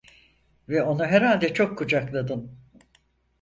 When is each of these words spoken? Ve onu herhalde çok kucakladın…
Ve 0.69 0.81
onu 0.83 1.05
herhalde 1.05 1.53
çok 1.53 1.77
kucakladın… 1.77 2.59